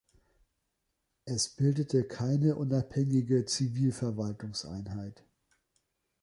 [1.25, 5.23] Es bildete keine unabhängige Zivilverwaltungseinheit.